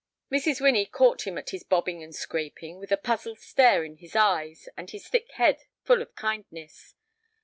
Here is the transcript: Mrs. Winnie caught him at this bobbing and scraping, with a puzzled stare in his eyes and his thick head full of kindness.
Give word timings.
Mrs. 0.31 0.59
Winnie 0.59 0.87
caught 0.87 1.27
him 1.27 1.37
at 1.37 1.45
this 1.51 1.61
bobbing 1.61 2.01
and 2.01 2.15
scraping, 2.15 2.79
with 2.79 2.91
a 2.91 2.97
puzzled 2.97 3.39
stare 3.39 3.83
in 3.83 3.97
his 3.97 4.15
eyes 4.15 4.67
and 4.75 4.89
his 4.89 5.07
thick 5.07 5.31
head 5.33 5.61
full 5.83 6.01
of 6.01 6.15
kindness. 6.15 6.95